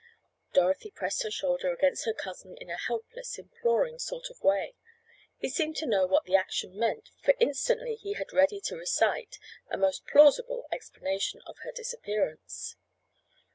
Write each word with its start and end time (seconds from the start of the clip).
Dorothy 0.53 0.89
pressed 0.89 1.21
her 1.21 1.29
shoulder 1.29 1.71
against 1.71 2.05
her 2.05 2.13
cousin 2.15 2.57
in 2.57 2.71
a 2.71 2.75
helpless, 2.75 3.37
imploring 3.37 3.99
sort 3.99 4.31
of 4.31 4.41
way. 4.41 4.73
He 5.37 5.47
seemed 5.47 5.75
to 5.75 5.85
know 5.85 6.07
what 6.07 6.23
the 6.25 6.35
action 6.35 6.75
meant 6.75 7.11
for 7.21 7.35
instantly 7.39 7.93
he 7.93 8.13
had 8.13 8.33
ready 8.33 8.59
to 8.61 8.75
recite, 8.75 9.37
a 9.69 9.77
most 9.77 10.07
plausible 10.07 10.65
explanation 10.71 11.41
of 11.45 11.59
her 11.59 11.71
disappearance. 11.71 12.77